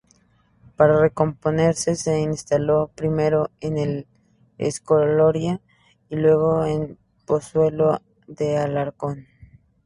Para 0.77 0.99
reponerse 0.99 1.93
se 1.95 2.21
instaló 2.21 2.89
primero 2.95 3.51
en 3.59 3.77
El 3.77 4.07
Escorial 4.57 5.61
y 6.09 6.15
luego 6.15 6.65
en 6.65 6.97
Pozuelo 7.27 8.01
de 8.25 8.57
Alarcón. 8.57 9.27